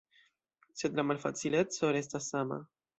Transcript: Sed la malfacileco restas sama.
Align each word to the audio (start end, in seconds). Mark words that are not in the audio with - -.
Sed 0.83 0.97
la 1.01 1.07
malfacileco 1.11 1.95
restas 1.97 2.35
sama. 2.37 2.63